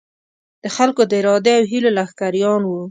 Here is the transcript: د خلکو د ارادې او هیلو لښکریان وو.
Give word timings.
د 0.63 0.65
خلکو 0.75 1.01
د 1.07 1.11
ارادې 1.21 1.53
او 1.59 1.63
هیلو 1.71 1.89
لښکریان 1.97 2.61
وو. 2.65 2.77